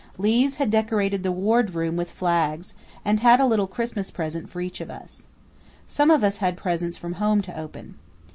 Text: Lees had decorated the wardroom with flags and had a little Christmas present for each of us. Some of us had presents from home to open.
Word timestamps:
Lees 0.17 0.55
had 0.55 0.71
decorated 0.71 1.21
the 1.21 1.31
wardroom 1.31 1.95
with 1.95 2.09
flags 2.11 2.73
and 3.05 3.19
had 3.19 3.39
a 3.39 3.45
little 3.45 3.67
Christmas 3.67 4.09
present 4.09 4.49
for 4.49 4.59
each 4.59 4.81
of 4.81 4.89
us. 4.89 5.27
Some 5.85 6.09
of 6.09 6.23
us 6.23 6.37
had 6.37 6.57
presents 6.57 6.97
from 6.97 7.13
home 7.21 7.43
to 7.43 7.55
open. 7.55 7.93